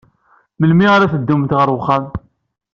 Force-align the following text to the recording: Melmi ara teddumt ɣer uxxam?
Melmi 0.59 0.85
ara 0.95 1.11
teddumt 1.13 1.51
ɣer 1.57 1.67
uxxam? 1.77 2.05